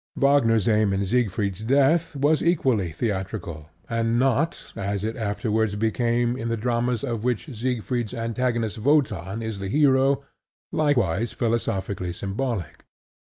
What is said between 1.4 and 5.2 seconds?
Death was equally theatrical, and not, as it